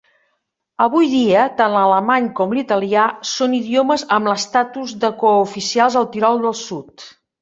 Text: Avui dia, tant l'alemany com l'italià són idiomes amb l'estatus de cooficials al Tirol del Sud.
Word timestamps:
Avui 0.85 1.09
dia, 1.09 1.41
tant 1.59 1.75
l'alemany 1.75 2.29
com 2.39 2.55
l'italià 2.59 3.03
són 3.33 3.53
idiomes 3.59 4.07
amb 4.17 4.31
l'estatus 4.31 4.95
de 5.05 5.13
cooficials 5.25 5.99
al 6.03 6.09
Tirol 6.17 6.43
del 6.49 6.57
Sud. 6.63 7.07